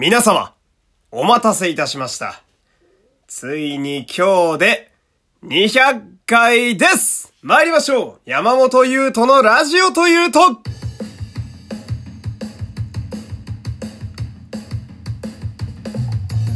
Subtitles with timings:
[0.00, 0.54] 皆様、
[1.10, 2.40] お待たせいたしました。
[3.26, 4.92] ついに今日で
[5.42, 7.34] 200回です。
[7.42, 8.20] 参りましょう。
[8.24, 10.38] 山本優斗のラジオというと。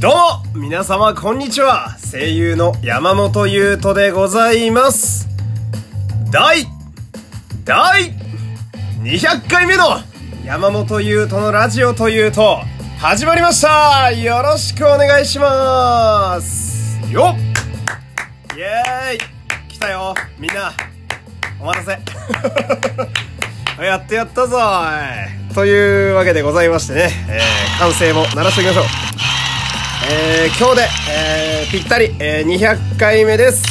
[0.00, 0.08] ど
[0.54, 1.96] うも皆様こんにちは。
[2.12, 5.26] 声優の山本優斗でございます。
[6.30, 6.64] 第、
[7.64, 8.12] 第
[9.02, 9.98] 200回目の
[10.44, 12.60] 山本優斗のラジオというと
[13.02, 14.12] 始まりました。
[14.12, 17.00] よろしくお願いします。
[17.12, 18.56] よっ。
[18.56, 19.18] イエーイ。
[19.72, 20.14] 来たよ。
[20.38, 20.72] みんな
[21.60, 21.98] お待た
[23.76, 23.82] せ。
[23.84, 24.56] やってやったぞ
[25.52, 28.84] というわけでございましてね、えー、歓声も鳴らしておきましょう。
[30.08, 33.64] えー、今日で、えー、ぴったり、えー、200回目です。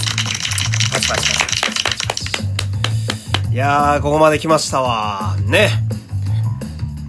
[0.92, 2.34] パチパチパチパチパチパ
[3.48, 3.54] チ。
[3.54, 5.38] いやーここまで来ましたわ。
[5.46, 5.70] ね。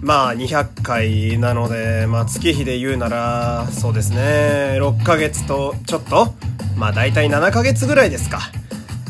[0.03, 6.33] まあ200回なので、まあ月日で言うなら、そうですね、6ヶ月とちょっと。
[6.75, 8.41] まあ大体7ヶ月ぐらいですか。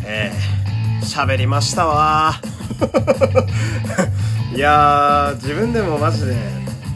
[0.05, 1.03] ええ。
[1.03, 2.35] ー、喋りましたわ。
[4.55, 6.35] いや、自分でもマジで、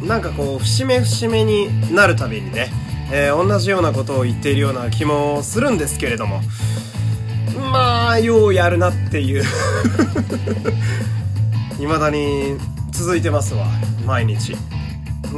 [0.03, 2.72] なんかこう、節目節目になるたびにね、
[3.12, 6.42] えー、同じようなことを言っているような気もするんですけれども、
[7.72, 9.44] まあ、ようやるなっていう。
[11.80, 12.58] 未だに
[12.98, 13.67] 続いてますわ。
[14.08, 14.56] 毎日。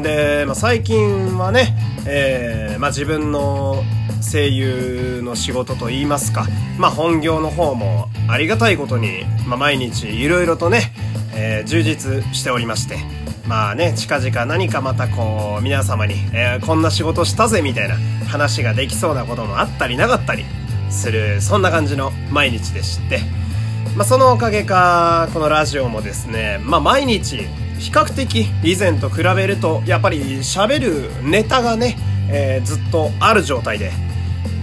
[0.01, 1.75] で、まあ、最近はね、
[2.07, 3.83] えーまあ、自分の
[4.21, 10.93] 声優の仕事といいますか、まあ、本業の方もありがたいことに、まあ、毎日いろいろとね、
[11.35, 12.97] えー、充実しておりまして
[13.45, 17.95] まあね近々何かまたこう皆様に、えー、こんな仕事したぜみたいな
[18.27, 20.45] 話ができそうなこともあったりなかったり
[20.91, 23.48] するそんな感じの毎日でして。
[23.95, 27.47] まあ、そのおかげか、このラジオもですね、まあ、毎日、
[27.79, 31.97] 比較的以前と比べると、やっぱり喋るネタがね、
[32.29, 33.91] えー、ずっとある状態で、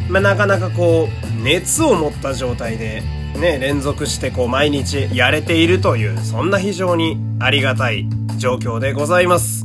[0.09, 3.03] まあ、なかなかこう、熱を持った状態で、
[3.39, 9.65] ね、連続してこう、毎日やれているという、そんな非常にありがたい状況でございます。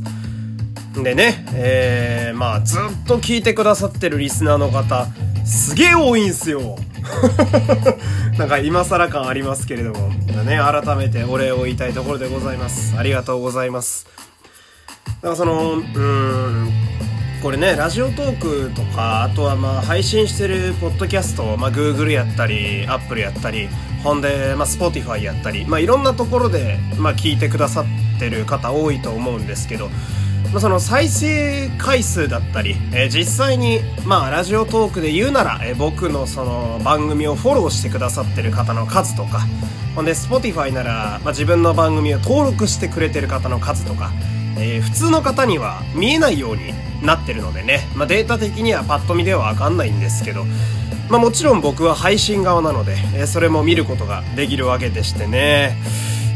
[1.02, 5.06] でね、えー、まあ、ずっと聞いてくださってるリスナーの方、
[5.44, 6.76] すげえ多いんすよ。
[8.38, 12.94] なんか今更感ありますけれども、ね、改めてお礼を言いたいところでございます。
[12.96, 14.06] ありがとうございます。
[15.06, 16.72] だからその、うーん、
[17.42, 23.68] これね、ラジオトークとか、あとはまあ配信してるポッドキャスト、まあ Google やったり、Apple やったり、
[24.02, 29.90] ほんで、まあ Spotify やったり、まあいろんなところで、まあ聞いてくださってる方多いと思うんですけど、
[30.50, 39.40] まあ、その再生回数だったり、えー、実際に、まあ、ラジオトークで言うなら、えー、僕のその番組をフォローしてくださってる方の数とか、
[39.94, 44.10] ほんで、Spotify なら、まあ、自分の番組を登録してくれてる方の数とか、
[44.58, 50.44] えー、普通の方には見えないようになってるのでね、まあ、データ的にはパッと見ではわかんないんですけど、
[51.08, 55.76] まあ、もちろん僕は配信側なので、えー、それも見ることができるわけでしてね。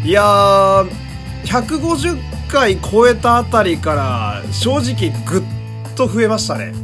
[0.04, 1.05] いやー、
[1.46, 6.74] 150回超えたあたりから正直ぐっと増えましたね。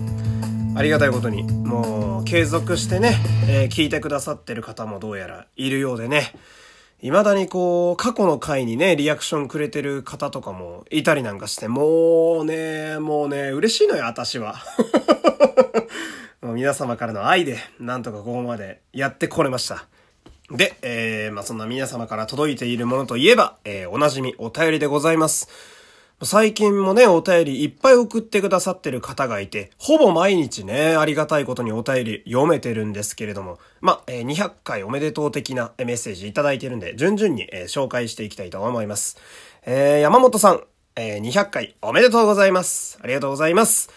[0.77, 1.43] ありがたいことに。
[1.43, 3.17] もう継続してね、
[3.49, 6.33] えー、聞いてくださってる方もどうやらいるようでね。
[7.01, 14.55] 未だにこう、過去の回にね、リアクションくれてる方とかもいたりなんかして、もうね、もうね、嬉しいのよ、私は。
[16.41, 19.87] もう皆様からの愛で、なんとかここまでやってこれました。
[20.51, 25.49] で、えー、まあ、そんな皆様から届いているものといえば、えー、おなじみお便りでございます。
[26.25, 39.19] 最近もね、お便りいっぱい送ってくださってる方がいて、ほぼ毎日ね、ありがたいことにお便り読めてるんですけれども、まあえー、200回おめでとう的なメッセージいただいてるんで、順々に、えー、紹介していきたいと思います。
[39.67, 40.63] えー、山本さん、
[40.95, 43.01] えー、200回おめでとうございます。
[43.03, 43.91] ありがとうございます。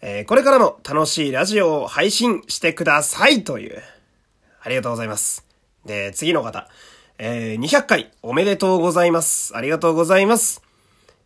[0.00, 3.82] えー、これからも楽しいラジオを配信してくださいという、
[4.62, 5.45] ありがとうございます。
[5.86, 6.68] で、次の方。
[7.18, 9.56] えー、200回おめでとうございます。
[9.56, 10.62] ありがとうございます。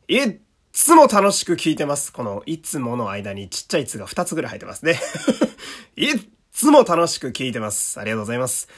[0.07, 0.39] いっ
[0.73, 2.13] つも楽しく聞いてます。
[2.13, 5.01] この、いつもの間にちっちゃい「つ」が2つぐらい入ってますね。
[5.97, 6.21] いっ
[6.53, 7.99] つも楽しく聞いてます。
[7.99, 8.69] ありがとうございます。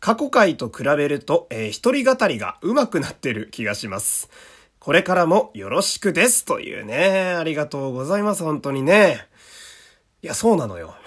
[0.00, 4.28] 過去回と比べると、えー、一人語りが上手くなってる気がします。
[4.78, 6.44] これからもよろしくです。
[6.44, 7.34] というね。
[7.38, 8.42] ありがとうございます。
[8.42, 9.26] 本当にね。
[10.22, 10.96] いや、そうなのよ。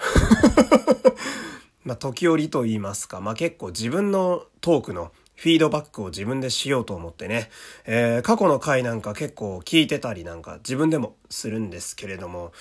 [1.84, 7.50] まあ、時折と言いますか、まあ、結構自分のトークのフィードバックを自分でしようと思ってね、
[7.84, 12.52] えー、過去の回なんか結構聞いてたりなんか自分でもするんですけれども、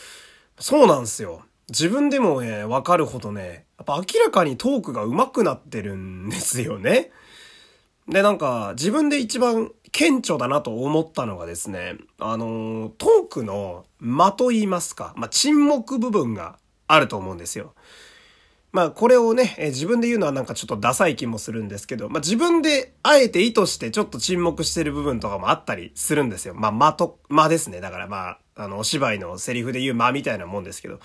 [0.59, 1.43] そうなんですよ。
[1.69, 7.11] 自分でもね、わかるほどね、やっぱ明らかにトークが上手くなってるんですよね。
[8.07, 16.57] で、なんか、自分で一番顕著だなと思ったのがですね、あの、トークの間と言いますか、まあ、沈黙部分が
[16.87, 17.73] あると思うんですよ。
[18.71, 26.53] まあこれをね、え自分で言うのはなんかちょっとダサい気もするんですけど、まあ自分であえて意図してちょっと沈黙してる部分とかもあったりするんですよ。
[26.53, 27.81] まあ間と、間ですね。
[27.81, 30.99] だからまあ、あの、お芝居のセリフで言う間みたいなもんですけど。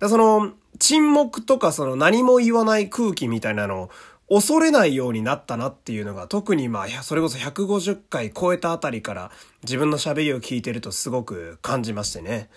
[0.00, 3.90] だその、沈黙とかその何も言わない空気みたいなのを
[4.28, 9.30] 恐れないようになったなっていうのが特にまあ、それこそ150回超えたあたりから
[9.62, 12.48] 自分の喋りを聞いてるとすごく感じましてね。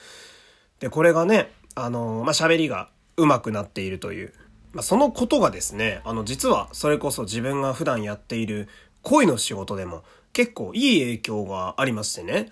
[0.79, 4.33] で、これがね、あの、まあ、喋りが上手くなっているという。
[4.73, 8.69] まあ、そのことがですね、あの、実はそれこそ自分が普段やっている
[9.01, 10.03] 恋の仕事でも
[10.33, 12.51] 結構いい影響がありましてね。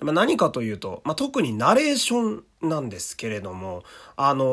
[0.00, 3.82] まあ、何かというと、まあ、特にナレーションなんですけれども、
[4.16, 4.44] あの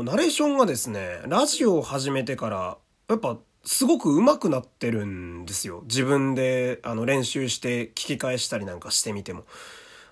[0.00, 2.78] ー、ナレーションがですね、ラジオを始めてから、
[3.08, 5.82] やっぱすごく上手くなってるんですよ。
[5.84, 9.44] 自分であの練習して聞き返したりなんかしてみても。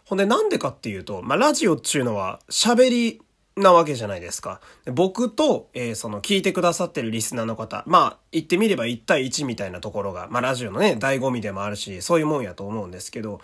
[0.05, 3.20] ほんでなんでかっていうと、まあ、ラジオっていうのは喋り
[3.58, 4.60] なわけじゃないですか。
[4.87, 13.40] 僕と、えー、その聞いてくださってるリスナーの方、まあ言ってみれば1対1みたいなところが、まあラジオのね、醍醐味でもあるし、そういうもんやと思うんですけど、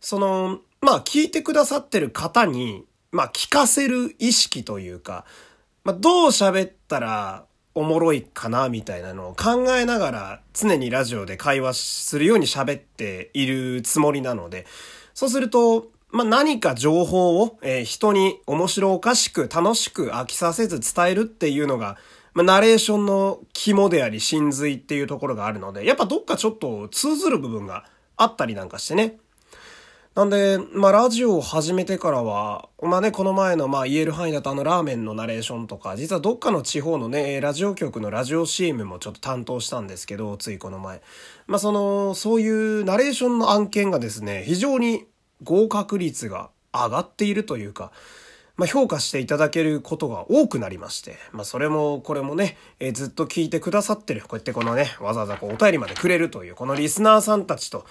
[0.00, 5.24] その、まあ聞いてくださってる方に、まあ聞かせる意識というか、
[5.84, 7.44] まあどう喋ったら
[7.74, 14.66] おもろいかなみたいなのを考えながら常にラジオで会話するように喋っているつもりなので、
[15.14, 21.96] そうすると、まあ、何か情報を、えー、人に面白おかしく楽しく飽きさせず伝えるっていうのが、
[22.34, 27.84] まあ、ナレーションの肝であり真髄っていうところがあるので、やっぱどっかちょっと通ずる部分が
[28.16, 29.18] あったりなんかしてね。
[30.16, 41.00] なんで、まあ、ラジオを始めてからは、まあね、この前の、まあ、言える範囲だとあの、ラーメンのナレーションとか、実はどっかの地方のね、ラジオ局のラジオ CM もちょっと担当したんですけど、ついこの前。
[41.46, 45.06] まあ、その、そういうナレーションの案件がですね、非常に
[45.42, 47.92] 合格率が上がっているというか、
[48.56, 57.86] まあ、評価していただけることが多くなりまして、まあ、それも、これもね、え、ずっと聞いてくださってる、こうやってこのね、わざわざこうお便りまでくれるという、このリスナーさんたちと、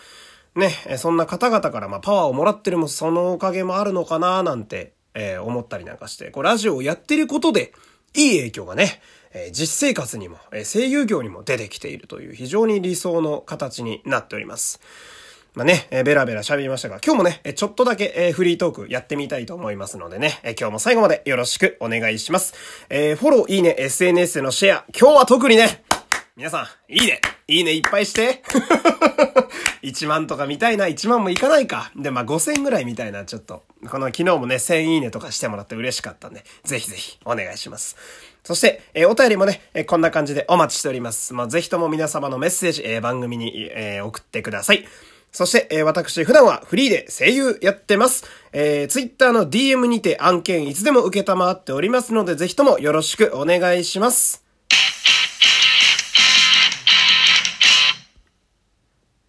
[0.56, 7.74] ね、そんな方々からまパワーをもらってるもそのおかげもあるのかななんて、え、思ったりなんかして、こうラジオをやってることで、
[8.14, 9.02] いい影響がね、
[9.34, 14.80] え、実生活にも、え、声優業にも出てきているという非常に理想の形になっております。
[15.60, 22.54] まあね、えー、ベラベラ喋りましたが、今日もね、ちょっとだけ、えー、フリートークやってみたいと思いますのでね、えー、今日も最後までよろしくお願いします。
[22.90, 25.84] えー、フォロー、いいね、SNS でのシェア、今日は特にね、
[26.38, 27.20] 皆さん、いいね
[27.50, 28.42] いいねいっぱいして
[29.84, 31.92] 1万とか見たいな、1万もいかないか。
[31.94, 33.66] で、まあ5000ぐらいみたいな、ちょっと。
[33.90, 37.98] この昨日もね、1000いいねとかしてもらって嬉しかったんで、ぜひぜひお願いします。
[38.46, 41.34] そして、えー、お便りもね、えー、こんな感じでお待ちしております。
[41.34, 44.86] まあ、ぜひとも皆様のメッセージ、えー、番組に、え、送ってください。
[45.32, 48.26] そして、えー、私、普段はフリーで声優やってます。
[48.52, 54.44] えー、ツイッターの DM にて案件いつでも受けたまわっておりますので、ぜひともよろしくお願いします。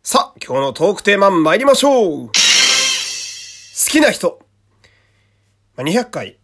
[0.02, 2.32] さあ、今日のトークテーマ参りましょう好
[3.88, 4.40] きな人。
[5.76, 6.38] まあ、200回、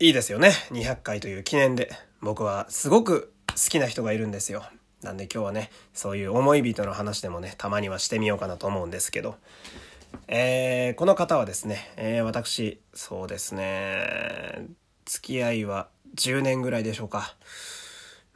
[0.00, 0.52] いいですよね。
[0.70, 1.92] 200回という記念で。
[2.22, 4.64] 僕はすごく好きな人がいるんですよ。
[5.02, 9.34] なんで今日はね、そういう思い人の話でもね、たまにはしてみようかなと思うんですけど、
[10.28, 14.68] えー、この方はですね、えー、私、そうですね、
[15.04, 17.34] 付き合いは10年ぐらいでしょうか。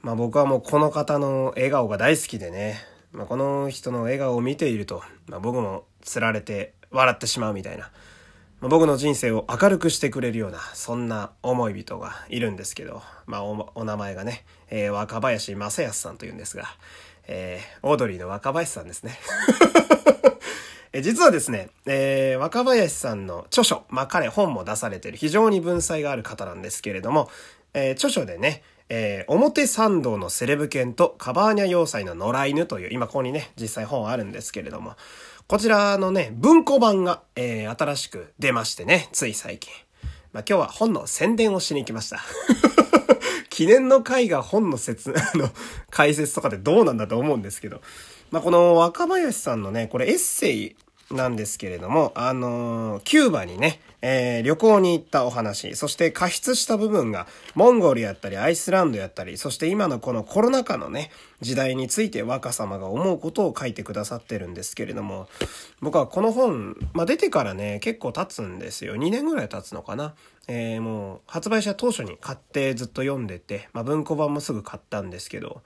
[0.02, 2.78] まあ僕はもうこの方の笑顔が大好きでね、
[3.12, 7.90] まあ、この人の笑顔を見ていると、まあ、僕もつられて笑ってしまうみたいな、
[8.68, 16.64] 僕の人生を明るくしてくれるような、そんな思い人がいるんですけど、まあお、お名前がね、えー、若林正康さんというんですが、
[17.28, 19.18] えー、オードリーの若林さんですね。
[20.92, 27.28] え実はですね、えー、若林さんの著書、まあ、彼本も出されてる非常に文才がある方なんですけれども、
[27.74, 34.94] えー、著書でね、えー、表参道のセレブ犬とカバーニャ要塞の野良犬という、今ここにね、実際本あるんですけれども、
[35.48, 39.72] こちらのね、文庫版が、えー、新しく出ましてね、つい最近。
[40.32, 42.20] まあ、今日は本の宣伝をしに来ました。
[43.48, 45.48] 記念の回が本の説、 あの、
[45.90, 47.80] 解説とかでどうなんだと思うんですけど、
[48.30, 50.76] まあ、この若林さんのね、これエッセイ
[51.10, 61.10] なんですけれども、あのー、キューバにね、えー、旅行に行ったお話、そして加筆した部分が、モンゴルやったり、アイスランドやったり、そして今のこのコロナ禍のね、
[61.40, 65.26] 時代について若様が思うことを書いてくださってるんですけれども、
[65.80, 68.94] 僕はこの本、まあ、出てからね、結構経つんですよ。
[68.94, 70.14] 2年ぐらい経つのかな。
[70.46, 75.62] えー、もう、発売した当初に買ってずっと読んでて、まあ、文庫版もすぐ買ったんですけど、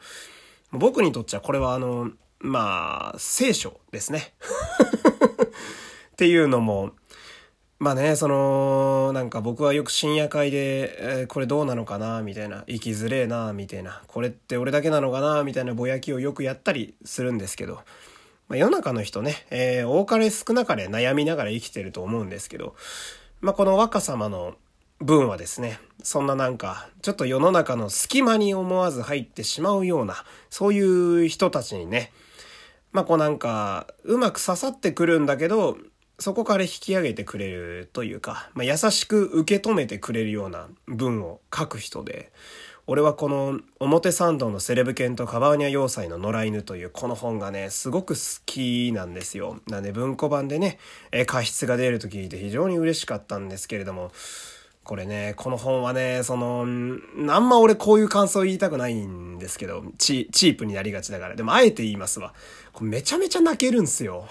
[0.73, 4.33] 僕にとっちゃこれはあの、まあ、聖書ですね。
[6.13, 6.93] っていうのも、
[7.81, 17.77] まあね、その、なんか僕はよく深夜会で、えー、これどうなのかなみたいな、生きづれえなみたいな、これって俺だけなのかなみたいなぼやきをよくやったりするんですけど、
[18.49, 22.77] まあ、世の中の人ね、えー、多かれ少なかれ悩みながら生きてると思うんですけど、
[23.41, 24.57] まあ、この若様の
[25.01, 30.17] 文はですね、そんななんか、ちょっと世の中の隙間に思わず入ってしまうような、
[30.51, 32.13] そういう人たちにね、
[32.93, 35.79] まあこうなんか、うまく刺さってくるんだけど、
[36.21, 42.31] そこから引き上げてくれるというか、まあ、優しく受け止めてくれるような文を書く人で、
[42.87, 49.61] 俺はこの表参道のセレブ犬とカバーニャ要塞の野良犬というこの本がね、すごく好きなんですよ。
[49.69, 50.79] なんで文庫版でね、
[51.13, 54.11] え過失が出ると聞いて非常に嬉しかったんですけれども、
[54.83, 61.37] これね、この本はね、その、あんま俺こういう感想言いたくないんですけど、チチープになりがちだから。
[61.37, 62.35] でもあえて言いますわ。
[62.73, 64.27] これめちゃめちゃ泣けるんすよ。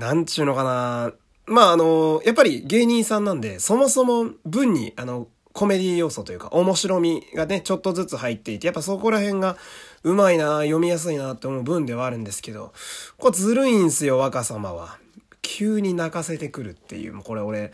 [0.00, 1.12] なんちゅうのかな。
[1.46, 9.58] まああの、やっぱり芸人さんなんで、そもそも文に、あの、コメディ要素というか、面白みがね、ちょっとずつ入っていて、やっぱそこら辺が
[10.02, 12.72] うまいな、読みやすいなって思う文ではあるんですけど、
[13.18, 14.98] これずるいんすよ、若様は。
[15.42, 17.72] 急に泣かせてくるっていう、もうこれ俺、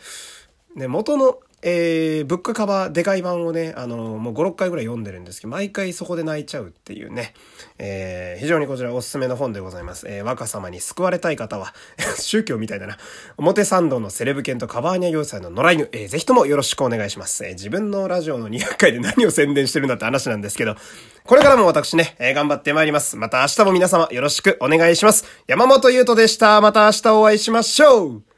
[0.75, 7.35] ね、元のえー、ブックカバーでかい版をね、あの、もう5、6回ぐらい読んでるんですけど、毎回そこで泣いちゃうっていうね、
[7.79, 10.07] えー、非常にこちらおすすめの本でございます。
[10.09, 11.75] えー、若様に救われたい方は、
[12.21, 12.99] 宗教みたいだな。
[13.39, 17.45] 表参道のセレブ犬とカバーニャ要塞の野良犬、えー、ぜひともよろしくお願いします。
[17.45, 20.77] えー、自分のラジオの200回で何を宣伝してるんだって話なんですけど、
[21.25, 23.17] これからも私ね、えー、頑張ってまいります。
[23.17, 25.25] また明日も皆様よろしくお願いします。
[25.47, 26.61] 山本優斗でした。
[26.61, 28.36] また明日お会いしましょう